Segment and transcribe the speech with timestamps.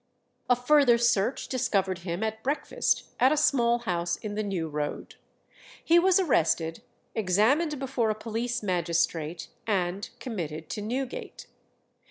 [0.49, 5.13] A further search discovered him at breakfast at a small house in the New Road.
[5.85, 6.81] He was arrested,
[7.13, 11.45] examined before a police magistrate, and committed to Newgate.